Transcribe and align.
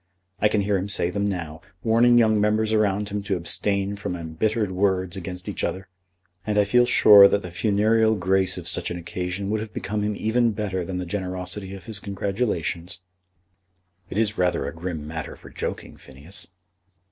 I 0.39 0.47
can 0.47 0.61
hear 0.61 0.79
him 0.79 0.89
say 0.89 1.11
them 1.11 1.29
now, 1.29 1.61
warning 1.83 2.17
young 2.17 2.41
members 2.41 2.73
around 2.73 3.09
him 3.09 3.21
to 3.21 3.35
abstain 3.37 3.95
from 3.95 4.15
embittered 4.15 4.71
words 4.71 5.15
against 5.15 5.47
each 5.47 5.63
other, 5.63 5.87
and 6.43 6.57
I 6.57 6.63
feel 6.63 6.87
sure 6.87 7.27
that 7.27 7.43
the 7.43 7.51
funereal 7.51 8.15
grace 8.15 8.57
of 8.57 8.67
such 8.67 8.89
an 8.89 8.97
occasion 8.97 9.51
would 9.51 9.59
have 9.59 9.75
become 9.75 10.01
him 10.01 10.15
even 10.17 10.53
better 10.53 10.83
than 10.83 10.97
the 10.97 11.05
generosity 11.05 11.75
of 11.75 11.85
his 11.85 11.99
congratulations." 11.99 13.01
"It 14.09 14.17
is 14.17 14.39
rather 14.39 14.71
grim 14.71 15.07
matter 15.07 15.35
for 15.35 15.51
joking, 15.51 15.97
Phineas." 15.97 16.47